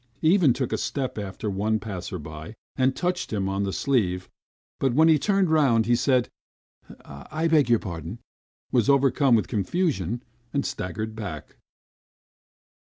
[0.19, 4.31] He even took a step after one passer by and touched him on the sleeve,
[4.79, 6.27] but when he turned round, he said,
[7.05, 8.17] "I beg your pardon,"
[8.71, 11.55] was overcome with confusion, and staggered back.